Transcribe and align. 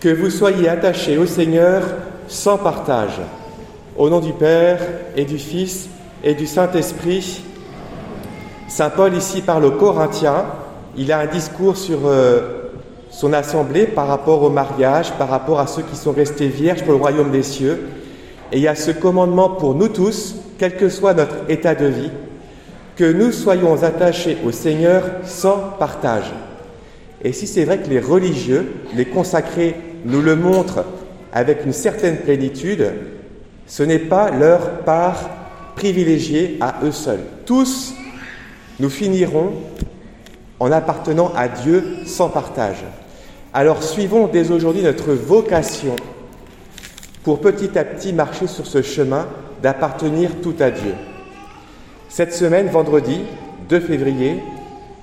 Que 0.00 0.08
vous 0.08 0.30
soyez 0.30 0.68
attachés 0.68 1.18
au 1.18 1.26
Seigneur 1.26 1.82
sans 2.28 2.58
partage. 2.58 3.20
Au 3.96 4.08
nom 4.08 4.20
du 4.20 4.32
Père 4.32 4.80
et 5.16 5.24
du 5.24 5.38
Fils 5.38 5.88
et 6.24 6.34
du 6.34 6.46
Saint-Esprit, 6.46 7.42
Saint 8.68 8.90
Paul 8.90 9.14
ici 9.14 9.42
parle 9.42 9.66
aux 9.66 9.72
Corinthiens. 9.72 10.46
Il 10.96 11.12
a 11.12 11.18
un 11.18 11.26
discours 11.26 11.76
sur 11.76 12.00
euh, 12.06 12.70
son 13.10 13.34
assemblée 13.34 13.86
par 13.86 14.08
rapport 14.08 14.42
au 14.42 14.48
mariage, 14.48 15.12
par 15.18 15.28
rapport 15.28 15.60
à 15.60 15.66
ceux 15.66 15.82
qui 15.82 15.94
sont 15.94 16.12
restés 16.12 16.48
vierges 16.48 16.82
pour 16.82 16.92
le 16.92 16.98
royaume 16.98 17.30
des 17.30 17.42
cieux. 17.42 17.86
Et 18.50 18.56
il 18.56 18.62
y 18.62 18.68
a 18.68 18.74
ce 18.74 18.90
commandement 18.90 19.50
pour 19.50 19.74
nous 19.74 19.88
tous, 19.88 20.36
quel 20.58 20.76
que 20.76 20.88
soit 20.88 21.14
notre 21.14 21.36
état 21.48 21.74
de 21.74 21.86
vie, 21.86 22.10
que 22.96 23.12
nous 23.12 23.32
soyons 23.32 23.82
attachés 23.82 24.38
au 24.46 24.52
Seigneur 24.52 25.02
sans 25.24 25.58
partage. 25.78 26.32
Et 27.22 27.32
si 27.32 27.46
c'est 27.46 27.64
vrai 27.64 27.78
que 27.78 27.88
les 27.88 28.00
religieux, 28.00 28.72
les 28.94 29.06
consacrés, 29.06 29.76
nous 30.04 30.20
le 30.20 30.34
montrent 30.34 30.84
avec 31.32 31.64
une 31.64 31.72
certaine 31.72 32.18
plénitude, 32.18 32.92
ce 33.66 33.82
n'est 33.82 33.98
pas 33.98 34.30
leur 34.30 34.80
part 34.80 35.30
privilégiée 35.76 36.58
à 36.60 36.80
eux 36.82 36.92
seuls. 36.92 37.22
Tous, 37.46 37.94
nous 38.80 38.90
finirons 38.90 39.52
en 40.58 40.72
appartenant 40.72 41.32
à 41.36 41.48
Dieu 41.48 41.84
sans 42.06 42.28
partage. 42.28 42.84
Alors 43.54 43.82
suivons 43.82 44.28
dès 44.28 44.50
aujourd'hui 44.50 44.82
notre 44.82 45.12
vocation 45.12 45.96
pour 47.22 47.40
petit 47.40 47.78
à 47.78 47.84
petit 47.84 48.12
marcher 48.12 48.46
sur 48.46 48.66
ce 48.66 48.82
chemin 48.82 49.26
d'appartenir 49.62 50.30
tout 50.42 50.54
à 50.58 50.70
Dieu. 50.70 50.94
Cette 52.08 52.34
semaine, 52.34 52.66
vendredi 52.66 53.20
2 53.68 53.80
février, 53.80 54.36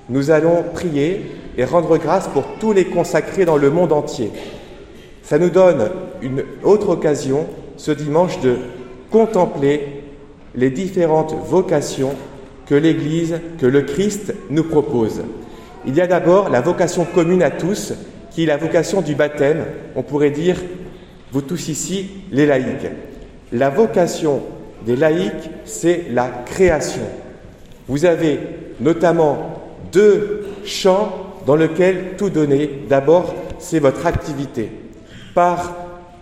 nous 0.08 0.30
allons 0.30 0.64
prier 0.74 1.39
et 1.56 1.64
rendre 1.64 1.98
grâce 1.98 2.28
pour 2.28 2.44
tous 2.58 2.72
les 2.72 2.86
consacrés 2.86 3.44
dans 3.44 3.56
le 3.56 3.70
monde 3.70 3.92
entier. 3.92 4.30
Ça 5.22 5.38
nous 5.38 5.50
donne 5.50 5.90
une 6.22 6.44
autre 6.62 6.90
occasion 6.90 7.46
ce 7.76 7.90
dimanche 7.92 8.40
de 8.40 8.56
contempler 9.10 10.02
les 10.54 10.70
différentes 10.70 11.34
vocations 11.46 12.14
que 12.66 12.74
l'Église, 12.74 13.40
que 13.58 13.66
le 13.66 13.82
Christ 13.82 14.34
nous 14.50 14.64
propose. 14.64 15.22
Il 15.86 15.94
y 15.94 16.00
a 16.00 16.06
d'abord 16.06 16.50
la 16.50 16.60
vocation 16.60 17.04
commune 17.04 17.42
à 17.42 17.50
tous, 17.50 17.94
qui 18.30 18.44
est 18.44 18.46
la 18.46 18.56
vocation 18.56 19.00
du 19.00 19.14
baptême. 19.14 19.64
On 19.96 20.02
pourrait 20.02 20.30
dire, 20.30 20.56
vous 21.32 21.42
tous 21.42 21.68
ici, 21.68 22.10
les 22.30 22.46
laïcs. 22.46 22.90
La 23.52 23.70
vocation 23.70 24.42
des 24.84 24.96
laïcs, 24.96 25.50
c'est 25.64 26.06
la 26.10 26.28
création. 26.46 27.02
Vous 27.88 28.04
avez 28.04 28.38
notamment 28.80 29.62
deux 29.92 30.46
champs 30.64 31.29
dans 31.46 31.56
lesquels 31.56 32.16
tout 32.16 32.30
donner. 32.30 32.70
D'abord, 32.88 33.34
c'est 33.58 33.78
votre 33.78 34.06
activité. 34.06 34.70
Par 35.34 35.74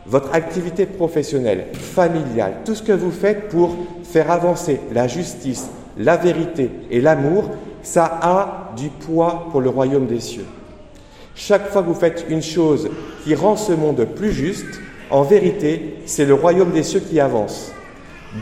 votre 0.06 0.34
activité 0.34 0.86
professionnelle, 0.86 1.66
familiale, 1.72 2.58
tout 2.64 2.74
ce 2.74 2.82
que 2.82 2.92
vous 2.92 3.10
faites 3.10 3.48
pour 3.48 3.76
faire 4.04 4.30
avancer 4.30 4.80
la 4.92 5.06
justice, 5.06 5.68
la 5.98 6.16
vérité 6.16 6.70
et 6.90 7.00
l'amour, 7.00 7.50
ça 7.82 8.18
a 8.22 8.72
du 8.76 8.88
poids 8.88 9.48
pour 9.50 9.60
le 9.60 9.68
royaume 9.68 10.06
des 10.06 10.20
cieux. 10.20 10.46
Chaque 11.34 11.68
fois 11.68 11.82
que 11.82 11.88
vous 11.88 11.94
faites 11.94 12.26
une 12.28 12.42
chose 12.42 12.90
qui 13.22 13.34
rend 13.34 13.56
ce 13.56 13.72
monde 13.72 14.04
plus 14.16 14.32
juste, 14.32 14.80
en 15.10 15.22
vérité, 15.22 15.96
c'est 16.04 16.24
le 16.24 16.34
royaume 16.34 16.72
des 16.72 16.82
cieux 16.82 17.00
qui 17.00 17.20
avance. 17.20 17.72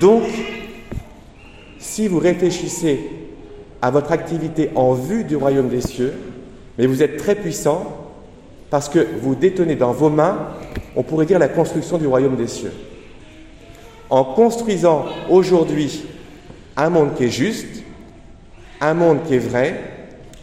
Donc, 0.01 0.25
si 1.79 2.09
vous 2.09 2.19
réfléchissez 2.19 3.01
à 3.83 3.91
votre 3.91 4.13
activité 4.13 4.71
en 4.75 4.93
vue 4.93 5.25
du 5.25 5.37
royaume 5.37 5.69
des 5.69 5.81
cieux, 5.81 6.15
mais 6.79 6.87
vous 6.87 7.03
êtes 7.03 7.17
très 7.17 7.35
puissant 7.35 7.85
parce 8.71 8.89
que 8.89 9.07
vous 9.21 9.35
détenez 9.35 9.77
dans 9.77 9.93
vos 9.93 10.11
mains, 10.11 10.49
on 10.97 11.03
pourrait 11.03 11.27
dire, 11.27 11.39
la 11.39 11.49
construction 11.49 11.99
du 11.99 12.07
royaume 12.07 12.37
des 12.37 12.49
cieux. 12.49 12.73
En 14.11 14.25
construisant 14.25 15.07
aujourd'hui 15.31 16.05
un 16.77 16.91
monde 16.91 17.15
qui 17.15 17.25
est 17.25 17.31
juste, 17.31 17.83
un 18.81 18.95
monde 18.95 19.19
qui 19.27 19.35
est 19.35 19.39
vrai, 19.39 19.81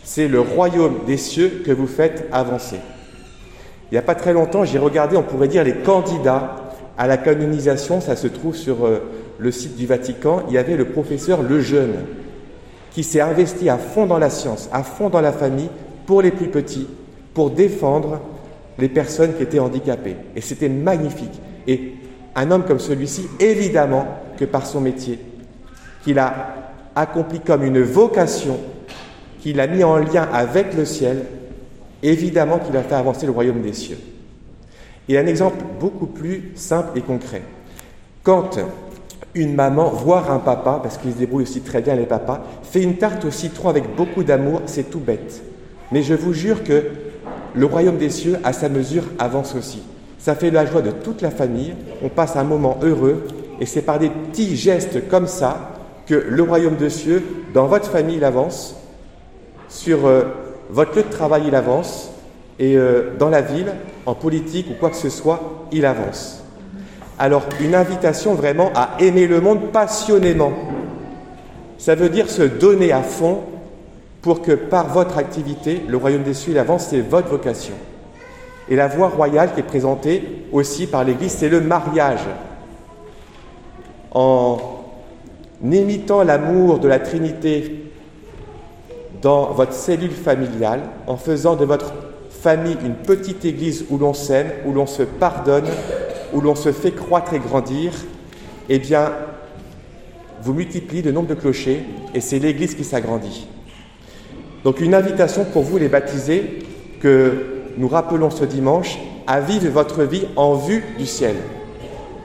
c'est 0.03 0.27
le 0.27 0.39
royaume 0.39 0.99
des 1.05 1.17
cieux 1.17 1.63
que 1.66 1.71
vous 1.71 1.88
faites 1.88 2.27
avancer. 2.31 2.77
Il 3.91 3.95
n'y 3.95 4.00
a 4.00 4.01
pas 4.03 4.15
très 4.15 4.33
longtemps, 4.33 4.65
j'ai 4.65 4.79
regardé, 4.79 5.15
on 5.15 5.23
pourrait 5.23 5.47
dire, 5.47 5.63
les 5.63 5.75
candidats 5.75 6.55
à 6.97 7.07
la 7.07 7.17
canonisation, 7.17 8.01
ça 8.01 8.15
se 8.15 8.27
trouve 8.27 8.55
sur 8.55 8.85
euh, 8.85 9.00
le 9.38 9.51
site 9.51 9.75
du 9.75 9.85
Vatican, 9.85 10.44
il 10.47 10.53
y 10.53 10.57
avait 10.57 10.77
le 10.77 10.85
professeur 10.85 11.41
Lejeune, 11.41 11.95
qui 12.91 13.03
s'est 13.03 13.21
investi 13.21 13.69
à 13.69 13.77
fond 13.77 14.05
dans 14.05 14.19
la 14.19 14.29
science, 14.29 14.69
à 14.71 14.83
fond 14.83 15.09
dans 15.09 15.21
la 15.21 15.31
famille, 15.31 15.69
pour 16.05 16.21
les 16.21 16.31
plus 16.31 16.47
petits, 16.47 16.87
pour 17.33 17.51
défendre 17.51 18.19
les 18.77 18.89
personnes 18.89 19.33
qui 19.35 19.43
étaient 19.43 19.59
handicapées. 19.59 20.15
Et 20.35 20.41
c'était 20.41 20.69
magnifique. 20.69 21.41
Et 21.67 21.93
un 22.35 22.51
homme 22.51 22.63
comme 22.65 22.79
celui-ci, 22.79 23.27
évidemment 23.39 24.07
que 24.37 24.45
par 24.45 24.65
son 24.65 24.81
métier, 24.81 25.19
qu'il 26.03 26.19
a 26.19 26.55
accompli 26.95 27.39
comme 27.39 27.63
une 27.63 27.81
vocation, 27.81 28.57
qu'il 29.39 29.59
a 29.59 29.67
mis 29.67 29.83
en 29.83 29.97
lien 29.97 30.27
avec 30.31 30.73
le 30.75 30.85
ciel, 30.85 31.25
évidemment 32.01 32.59
qu'il 32.59 32.75
a 32.77 32.83
fait 32.83 32.95
avancer 32.95 33.25
le 33.25 33.31
royaume 33.31 33.61
des 33.61 33.73
cieux. 33.73 33.97
Et 35.07 35.17
un 35.17 35.25
exemple 35.25 35.63
beaucoup 35.79 36.07
plus 36.07 36.51
simple 36.55 36.97
et 36.97 37.01
concret. 37.01 37.41
Quand 38.23 38.57
une 39.35 39.55
maman, 39.55 39.89
voire 39.89 40.31
un 40.31 40.39
papa, 40.39 40.79
parce 40.81 40.97
qu'ils 40.97 41.13
se 41.13 41.17
débrouillent 41.17 41.43
aussi 41.43 41.61
très 41.61 41.81
bien 41.81 41.95
les 41.95 42.05
papas, 42.05 42.43
fait 42.63 42.81
une 42.81 42.97
tarte 42.97 43.25
au 43.25 43.31
citron 43.31 43.69
avec 43.69 43.95
beaucoup 43.95 44.23
d'amour, 44.23 44.61
c'est 44.65 44.89
tout 44.89 44.99
bête. 44.99 45.43
Mais 45.93 46.01
je 46.01 46.15
vous 46.15 46.33
jure 46.33 46.63
que 46.63 46.85
le 47.53 47.65
royaume 47.67 47.97
des 47.97 48.09
cieux, 48.09 48.37
à 48.43 48.51
sa 48.51 48.67
mesure, 48.67 49.03
avance 49.19 49.53
aussi. 49.53 49.83
Ça 50.17 50.33
fait 50.33 50.49
la 50.49 50.65
joie 50.65 50.81
de 50.81 50.89
toute 50.89 51.21
la 51.21 51.29
famille, 51.29 51.75
on 52.01 52.09
passe 52.09 52.35
un 52.35 52.43
moment 52.43 52.79
heureux, 52.81 53.27
et 53.61 53.67
c'est 53.67 53.83
par 53.83 53.99
des 53.99 54.09
petits 54.09 54.55
gestes 54.55 55.07
comme 55.07 55.27
ça 55.27 55.75
que 56.07 56.15
le 56.15 56.41
royaume 56.41 56.77
des 56.77 56.89
cieux, 56.89 57.21
dans 57.53 57.67
votre 57.67 57.91
famille, 57.91 58.15
il 58.15 58.23
avance, 58.23 58.75
sur 59.69 60.07
euh, 60.07 60.23
votre 60.71 60.95
lieu 60.97 61.03
de 61.03 61.09
travail, 61.09 61.43
il 61.47 61.53
avance, 61.53 62.09
et 62.57 62.75
euh, 62.75 63.11
dans 63.19 63.29
la 63.29 63.41
ville, 63.41 63.71
en 64.07 64.15
politique 64.15 64.65
ou 64.71 64.73
quoi 64.79 64.89
que 64.89 64.95
ce 64.95 65.09
soit, 65.09 65.67
il 65.71 65.85
avance. 65.85 66.43
Alors, 67.19 67.43
une 67.61 67.75
invitation 67.75 68.33
vraiment 68.33 68.71
à 68.73 68.95
aimer 68.99 69.27
le 69.27 69.41
monde 69.41 69.71
passionnément. 69.71 70.53
Ça 71.77 71.93
veut 71.93 72.09
dire 72.09 72.31
se 72.31 72.41
donner 72.41 72.91
à 72.91 73.03
fond 73.03 73.41
pour 74.23 74.41
que 74.41 74.53
par 74.53 74.88
votre 74.88 75.17
activité, 75.17 75.84
le 75.88 75.97
royaume 75.97 76.23
des 76.23 76.34
cieux 76.34 76.57
avance, 76.57 76.88
c'est 76.89 77.01
votre 77.01 77.28
vocation. 77.28 77.73
Et 78.69 78.75
la 78.78 78.88
voie 78.88 79.09
royale 79.09 79.53
qui 79.53 79.59
est 79.59 79.63
présentée 79.63 80.45
aussi 80.53 80.88
par 80.88 81.03
l'Église, 81.03 81.34
c'est 81.34 81.50
le 81.50 81.59
mariage. 81.59 82.22
En 84.12 84.59
imitant 85.62 86.23
l'amour 86.23 86.79
de 86.79 86.88
la 86.88 87.00
Trinité 87.00 87.91
dans 89.22 89.51
votre 89.51 89.73
cellule 89.73 90.12
familiale, 90.12 90.79
en 91.06 91.17
faisant 91.17 91.57
de 91.57 91.66
votre 91.66 91.94
famille 92.29 92.78
une 92.83 92.95
petite 92.95 93.44
Église 93.44 93.85
où 93.89 93.97
l'on 93.97 94.13
s'aime, 94.13 94.51
où 94.66 94.72
l'on 94.72 94.85
se 94.85 95.03
pardonne, 95.03 95.67
où 96.33 96.39
l'on 96.39 96.56
se 96.56 96.72
fait 96.72 96.91
croître 96.91 97.33
et 97.33 97.39
grandir, 97.39 97.91
eh 98.69 98.79
bien, 98.79 99.12
vous 100.41 100.53
multipliez 100.53 101.01
le 101.01 101.12
nombre 101.12 101.28
de 101.28 101.35
clochers 101.35 101.83
et 102.13 102.22
c'est 102.22 102.39
l'Église 102.39 102.75
qui 102.75 102.85
s'agrandit. 102.85 103.47
Donc 104.63 104.79
une 104.79 104.94
invitation 104.94 105.46
pour 105.46 105.63
vous 105.63 105.78
les 105.78 105.90
baptisés 105.90 106.59
que 107.01 107.46
nous 107.78 107.88
rappelons 107.88 108.29
ce 108.29 108.46
dimanche 108.46 108.97
à 109.28 109.41
vivre 109.41 109.69
votre 109.69 110.03
vie 110.03 110.25
en 110.35 110.56
vue 110.56 110.84
du 110.97 111.06
ciel. 111.06 111.35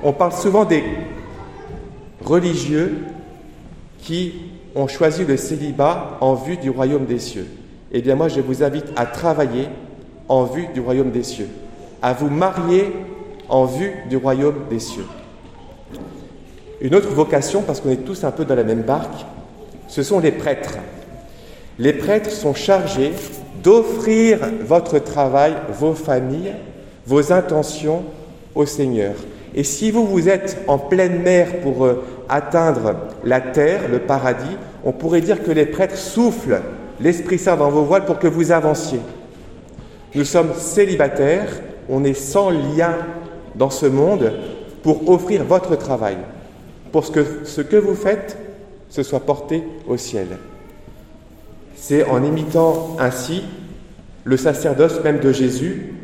On 0.03 0.12
parle 0.12 0.32
souvent 0.32 0.65
des 0.65 0.84
religieux 2.25 2.99
qui 4.00 4.34
ont 4.75 4.87
choisi 4.87 5.25
le 5.25 5.37
célibat 5.37 6.19
en 6.21 6.34
vue 6.34 6.56
du 6.56 6.71
royaume 6.71 7.06
des 7.06 7.19
cieux. 7.19 7.47
Eh 7.91 8.03
bien 8.03 8.15
moi 8.15 8.28
je 8.28 8.41
vous 8.41 8.62
invite 8.62 8.87
à 8.97 9.06
travailler 9.06 9.69
en 10.28 10.44
vue 10.44 10.69
du 10.75 10.81
royaume 10.81 11.10
des 11.10 11.22
cieux, 11.22 11.49
à 12.03 12.12
vous 12.12 12.29
marier 12.29 12.93
en 13.49 13.64
vue 13.64 13.93
du 14.08 14.17
royaume 14.17 14.67
des 14.70 14.79
cieux. 14.79 15.06
Une 16.81 16.94
autre 16.94 17.08
vocation, 17.08 17.62
parce 17.62 17.81
qu'on 17.81 17.91
est 17.91 18.05
tous 18.05 18.23
un 18.23 18.31
peu 18.31 18.44
dans 18.44 18.55
la 18.55 18.62
même 18.62 18.82
barque, 18.82 19.25
ce 19.88 20.02
sont 20.02 20.20
les 20.20 20.31
prêtres. 20.31 20.79
Les 21.78 21.92
prêtres 21.92 22.30
sont 22.30 22.54
chargés 22.54 23.12
d'offrir 23.62 24.38
votre 24.62 24.98
travail, 24.98 25.54
vos 25.78 25.94
familles, 25.94 26.54
vos 27.06 27.32
intentions 27.32 28.04
au 28.54 28.66
Seigneur. 28.66 29.14
Et 29.54 29.64
si 29.64 29.90
vous, 29.90 30.06
vous 30.06 30.28
êtes 30.28 30.58
en 30.66 30.78
pleine 30.78 31.22
mer 31.22 31.60
pour 31.62 31.84
euh, 31.84 32.04
atteindre 32.28 32.96
la 33.25 33.40
terre, 33.40 33.82
le 33.90 34.00
paradis, 34.00 34.56
on 34.84 34.92
pourrait 34.92 35.20
dire 35.20 35.42
que 35.42 35.50
les 35.50 35.66
prêtres 35.66 35.96
soufflent 35.96 36.60
l'Esprit 37.00 37.38
Saint 37.38 37.56
dans 37.56 37.70
vos 37.70 37.82
voiles 37.82 38.04
pour 38.04 38.19
que 38.19 38.26
vous 38.26 38.52
avanciez. 38.52 39.00
Nous 40.14 40.24
sommes 40.24 40.54
célibataires, 40.54 41.48
on 41.88 42.04
est 42.04 42.14
sans 42.14 42.50
lien 42.50 42.94
dans 43.54 43.70
ce 43.70 43.86
monde 43.86 44.32
pour 44.82 45.08
offrir 45.08 45.44
votre 45.44 45.76
travail, 45.76 46.16
pour 46.92 47.10
que 47.10 47.24
ce 47.44 47.60
que 47.60 47.76
vous 47.76 47.94
faites, 47.94 48.36
se 48.90 49.02
soit 49.02 49.20
porté 49.20 49.62
au 49.86 49.96
ciel. 49.96 50.28
C'est 51.80 52.04
en 52.04 52.22
imitant 52.25 52.96
ainsi 52.98 53.44
le 54.25 54.36
sacerdoce 54.36 55.02
même 55.04 55.20
de 55.20 55.32
Jésus 55.32 55.94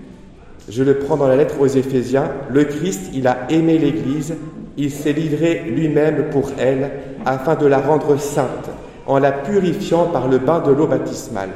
Je 0.69 0.82
le 0.82 0.99
prends 0.99 1.17
dans 1.17 1.26
la 1.26 1.37
lettre 1.37 1.61
aux 1.61 1.67
Éphésiens. 1.67 2.31
Le 2.49 2.65
Christ, 2.65 3.11
il 3.12 3.26
a 3.26 3.47
aimé 3.50 3.76
l'Église, 3.76 4.35
il 4.79 4.91
s'est 4.91 5.12
livré 5.12 5.65
lui-même 5.67 6.31
pour 6.31 6.50
elle, 6.59 6.91
afin 7.26 7.55
de 7.55 7.67
la 7.67 7.79
rendre 7.79 8.19
sainte, 8.19 8.71
en 9.06 9.19
la 9.19 9.32
purifiant 9.32 10.06
par 10.06 10.29
le 10.29 10.38
bain 10.38 10.61
de 10.61 10.73
l'eau 10.73 10.87
baptismale. 10.87 11.50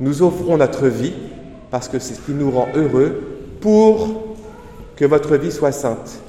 Nous 0.00 0.22
offrons 0.22 0.58
notre 0.58 0.88
vie, 0.88 1.14
parce 1.70 1.88
que 1.88 1.98
c'est 1.98 2.14
ce 2.14 2.20
qui 2.20 2.32
nous 2.32 2.50
rend 2.50 2.68
heureux, 2.74 3.22
pour 3.60 4.34
que 4.96 5.04
votre 5.06 5.36
vie 5.36 5.52
soit 5.52 5.72
sainte, 5.72 6.20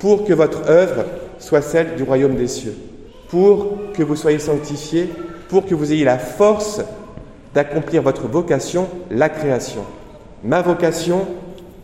pour 0.00 0.24
que 0.24 0.32
votre 0.32 0.68
œuvre 0.68 1.04
soit 1.38 1.62
celle 1.62 1.94
du 1.94 2.02
royaume 2.02 2.34
des 2.34 2.48
cieux, 2.48 2.74
pour 3.28 3.76
que 3.94 4.02
vous 4.02 4.16
soyez 4.16 4.40
sanctifiés, 4.40 5.08
pour 5.52 5.66
que 5.66 5.74
vous 5.74 5.92
ayez 5.92 6.06
la 6.06 6.16
force 6.16 6.80
d'accomplir 7.52 8.00
votre 8.00 8.26
vocation, 8.26 8.88
la 9.10 9.28
création. 9.28 9.82
Ma 10.42 10.62
vocation, 10.62 11.26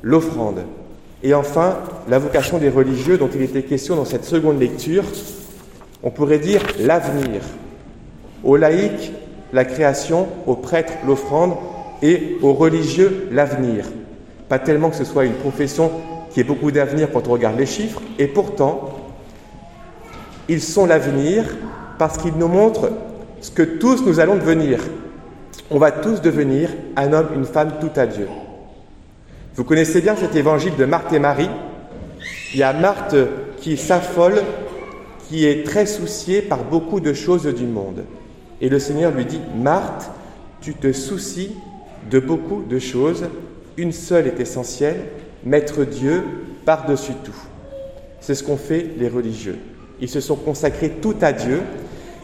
l'offrande. 0.00 0.60
Et 1.22 1.34
enfin, 1.34 1.76
la 2.08 2.18
vocation 2.18 2.56
des 2.56 2.70
religieux 2.70 3.18
dont 3.18 3.28
il 3.34 3.42
était 3.42 3.64
question 3.64 3.94
dans 3.94 4.06
cette 4.06 4.24
seconde 4.24 4.58
lecture, 4.58 5.04
on 6.02 6.08
pourrait 6.08 6.38
dire 6.38 6.62
l'avenir. 6.80 7.42
Aux 8.42 8.56
laïcs, 8.56 9.12
la 9.52 9.66
création, 9.66 10.28
aux 10.46 10.56
prêtres, 10.56 10.94
l'offrande, 11.06 11.52
et 12.00 12.38
aux 12.40 12.54
religieux, 12.54 13.28
l'avenir. 13.32 13.84
Pas 14.48 14.58
tellement 14.58 14.88
que 14.88 14.96
ce 14.96 15.04
soit 15.04 15.26
une 15.26 15.34
profession 15.34 15.90
qui 16.30 16.40
ait 16.40 16.44
beaucoup 16.44 16.70
d'avenir 16.70 17.12
quand 17.12 17.28
on 17.28 17.32
regarde 17.32 17.58
les 17.58 17.66
chiffres, 17.66 18.00
et 18.18 18.28
pourtant, 18.28 18.94
ils 20.48 20.62
sont 20.62 20.86
l'avenir 20.86 21.44
parce 21.98 22.16
qu'ils 22.16 22.36
nous 22.38 22.48
montrent 22.48 22.92
ce 23.40 23.50
que 23.50 23.62
tous 23.62 24.04
nous 24.04 24.20
allons 24.20 24.36
devenir. 24.36 24.80
On 25.70 25.78
va 25.78 25.90
tous 25.90 26.20
devenir 26.20 26.70
un 26.96 27.12
homme, 27.12 27.28
une 27.34 27.44
femme, 27.44 27.72
tout 27.80 27.90
à 27.96 28.06
Dieu. 28.06 28.26
Vous 29.54 29.64
connaissez 29.64 30.00
bien 30.00 30.16
cet 30.16 30.36
évangile 30.36 30.76
de 30.76 30.84
Marthe 30.84 31.12
et 31.12 31.18
Marie. 31.18 31.50
Il 32.54 32.60
y 32.60 32.62
a 32.62 32.72
Marthe 32.72 33.16
qui 33.60 33.76
s'affole, 33.76 34.42
qui 35.28 35.46
est 35.46 35.64
très 35.66 35.86
souciée 35.86 36.42
par 36.42 36.64
beaucoup 36.64 37.00
de 37.00 37.12
choses 37.12 37.46
du 37.46 37.66
monde. 37.66 38.04
Et 38.60 38.68
le 38.68 38.78
Seigneur 38.78 39.12
lui 39.12 39.24
dit, 39.24 39.40
Marthe, 39.56 40.10
tu 40.60 40.74
te 40.74 40.92
soucies 40.92 41.54
de 42.10 42.18
beaucoup 42.18 42.62
de 42.62 42.78
choses, 42.78 43.26
une 43.76 43.92
seule 43.92 44.26
est 44.26 44.40
essentielle, 44.40 45.04
mettre 45.44 45.84
Dieu 45.84 46.22
par-dessus 46.64 47.12
tout. 47.22 47.36
C'est 48.20 48.34
ce 48.34 48.42
qu'ont 48.42 48.56
fait 48.56 48.90
les 48.98 49.08
religieux. 49.08 49.58
Ils 50.00 50.08
se 50.08 50.20
sont 50.20 50.36
consacrés 50.36 50.90
tout 51.02 51.16
à 51.20 51.32
Dieu. 51.32 51.60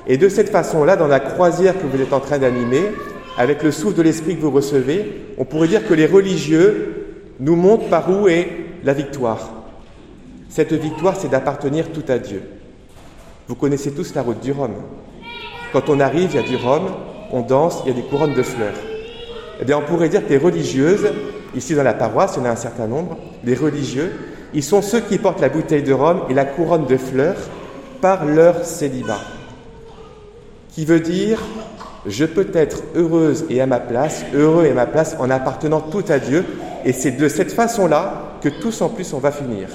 Et 0.06 0.18
de 0.18 0.28
cette 0.28 0.50
façon-là, 0.50 0.96
dans 0.96 1.06
la 1.06 1.20
croisière 1.20 1.74
que 1.74 1.86
vous 1.86 2.00
êtes 2.00 2.12
en 2.12 2.20
train 2.20 2.38
d'animer, 2.38 2.90
avec 3.36 3.62
le 3.62 3.72
souffle 3.72 3.96
de 3.96 4.02
l'Esprit 4.02 4.36
que 4.36 4.42
vous 4.42 4.50
recevez, 4.50 5.22
on 5.38 5.44
pourrait 5.44 5.68
dire 5.68 5.86
que 5.86 5.94
les 5.94 6.06
religieux 6.06 7.06
nous 7.40 7.56
montre 7.56 7.88
par 7.88 8.10
où 8.10 8.28
est 8.28 8.48
la 8.84 8.92
victoire. 8.92 9.50
Cette 10.48 10.72
victoire, 10.72 11.16
c'est 11.16 11.28
d'appartenir 11.28 11.90
tout 11.90 12.04
à 12.08 12.18
Dieu. 12.18 12.42
Vous 13.48 13.56
connaissez 13.56 13.92
tous 13.92 14.14
la 14.14 14.22
route 14.22 14.40
du 14.40 14.52
Rhum. 14.52 14.72
Quand 15.72 15.88
on 15.88 15.98
arrive, 15.98 16.30
il 16.32 16.36
y 16.36 16.44
a 16.44 16.46
du 16.46 16.56
Rhum, 16.56 16.82
on 17.32 17.40
danse, 17.40 17.82
il 17.84 17.88
y 17.88 17.90
a 17.92 18.00
des 18.00 18.06
couronnes 18.06 18.34
de 18.34 18.42
fleurs. 18.42 18.74
Eh 19.60 19.64
bien, 19.64 19.78
on 19.78 19.82
pourrait 19.82 20.08
dire 20.08 20.24
que 20.24 20.30
les 20.30 20.38
religieuses, 20.38 21.08
ici 21.56 21.74
dans 21.74 21.82
la 21.82 21.94
paroisse, 21.94 22.34
il 22.36 22.40
y 22.40 22.42
en 22.42 22.48
a 22.48 22.52
un 22.52 22.56
certain 22.56 22.86
nombre, 22.86 23.16
les 23.42 23.54
religieux, 23.54 24.12
ils 24.52 24.62
sont 24.62 24.82
ceux 24.82 25.00
qui 25.00 25.18
portent 25.18 25.40
la 25.40 25.48
bouteille 25.48 25.82
de 25.82 25.92
Rhum 25.92 26.22
et 26.30 26.34
la 26.34 26.44
couronne 26.44 26.86
de 26.86 26.96
fleurs 26.96 27.36
par 28.00 28.24
leur 28.24 28.64
célibat. 28.64 29.20
Qui 30.74 30.84
veut 30.84 30.98
dire, 30.98 31.40
je 32.04 32.24
peux 32.24 32.48
être 32.52 32.82
heureuse 32.96 33.44
et 33.48 33.60
à 33.60 33.66
ma 33.66 33.78
place, 33.78 34.24
heureux 34.34 34.64
et 34.64 34.72
à 34.72 34.74
ma 34.74 34.86
place 34.86 35.14
en 35.20 35.30
appartenant 35.30 35.80
tout 35.80 36.02
à 36.08 36.18
Dieu 36.18 36.44
et 36.84 36.92
c'est 36.92 37.12
de 37.12 37.28
cette 37.28 37.52
façon-là 37.52 38.38
que 38.42 38.48
tous 38.48 38.82
en 38.82 38.88
plus 38.88 39.12
on 39.12 39.20
va 39.20 39.30
finir. 39.30 39.68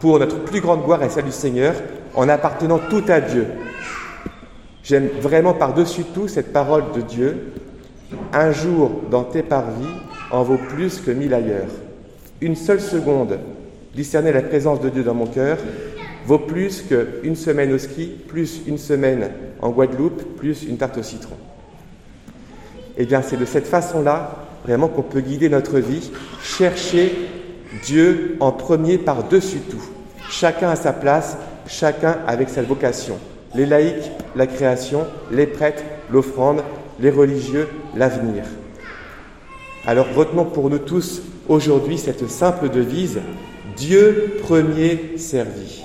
Pour 0.00 0.18
notre 0.18 0.42
plus 0.42 0.60
grande 0.60 0.84
gloire 0.84 1.04
et 1.04 1.10
celle 1.10 1.26
du 1.26 1.30
Seigneur, 1.30 1.74
en 2.16 2.28
appartenant 2.28 2.80
tout 2.90 3.04
à 3.06 3.20
Dieu. 3.20 3.46
J'aime 4.82 5.10
vraiment 5.20 5.54
par-dessus 5.54 6.02
tout 6.12 6.26
cette 6.26 6.52
parole 6.52 6.90
de 6.92 7.02
Dieu. 7.02 7.52
Un 8.32 8.50
jour 8.50 8.90
dans 9.12 9.22
tes 9.22 9.44
parvis 9.44 9.94
en 10.32 10.42
vaut 10.42 10.58
plus 10.58 11.00
que 11.00 11.12
mille 11.12 11.34
ailleurs. 11.34 11.70
Une 12.40 12.56
seule 12.56 12.80
seconde, 12.80 13.38
discerner 13.94 14.32
la 14.32 14.42
présence 14.42 14.80
de 14.80 14.88
Dieu 14.88 15.04
dans 15.04 15.14
mon 15.14 15.26
cœur, 15.26 15.58
vaut 16.26 16.38
plus 16.38 16.82
qu'une 16.82 17.36
semaine 17.36 17.72
au 17.72 17.78
ski, 17.78 18.10
plus 18.26 18.62
une 18.66 18.78
semaine 18.78 19.30
en 19.60 19.70
Guadeloupe, 19.70 20.36
plus 20.36 20.64
une 20.64 20.76
tarte 20.76 20.98
au 20.98 21.02
citron. 21.02 21.36
Eh 22.96 23.04
bien, 23.04 23.22
c'est 23.22 23.36
de 23.36 23.44
cette 23.44 23.66
façon-là 23.66 24.36
vraiment 24.64 24.88
qu'on 24.88 25.02
peut 25.02 25.20
guider 25.20 25.48
notre 25.48 25.78
vie, 25.78 26.10
chercher 26.42 27.14
Dieu 27.84 28.36
en 28.40 28.52
premier 28.52 28.98
par-dessus 28.98 29.60
tout. 29.70 29.82
Chacun 30.28 30.70
à 30.70 30.76
sa 30.76 30.92
place, 30.92 31.36
chacun 31.66 32.18
avec 32.26 32.48
sa 32.48 32.62
vocation. 32.62 33.18
Les 33.54 33.66
laïcs, 33.66 34.10
la 34.36 34.46
création, 34.46 35.06
les 35.32 35.46
prêtres, 35.46 35.82
l'offrande, 36.10 36.62
les 37.00 37.10
religieux, 37.10 37.68
l'avenir. 37.96 38.44
Alors 39.86 40.06
retenons 40.14 40.44
pour 40.44 40.68
nous 40.68 40.78
tous 40.78 41.22
aujourd'hui 41.48 41.98
cette 41.98 42.28
simple 42.28 42.68
devise, 42.68 43.20
Dieu 43.76 44.36
premier 44.42 45.16
servi. 45.16 45.84